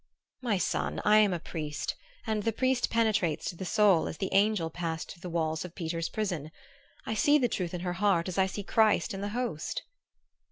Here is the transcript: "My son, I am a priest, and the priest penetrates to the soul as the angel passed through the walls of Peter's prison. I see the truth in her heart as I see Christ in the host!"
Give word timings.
"My 0.41 0.57
son, 0.57 0.99
I 1.05 1.19
am 1.19 1.31
a 1.31 1.39
priest, 1.39 1.95
and 2.25 2.41
the 2.41 2.51
priest 2.51 2.89
penetrates 2.89 3.45
to 3.51 3.55
the 3.55 3.65
soul 3.65 4.07
as 4.07 4.17
the 4.17 4.33
angel 4.33 4.71
passed 4.71 5.11
through 5.11 5.21
the 5.21 5.29
walls 5.29 5.63
of 5.63 5.75
Peter's 5.75 6.09
prison. 6.09 6.49
I 7.05 7.13
see 7.13 7.37
the 7.37 7.47
truth 7.47 7.75
in 7.75 7.81
her 7.81 7.93
heart 7.93 8.27
as 8.27 8.39
I 8.39 8.47
see 8.47 8.63
Christ 8.63 9.13
in 9.13 9.21
the 9.21 9.29
host!" 9.29 9.83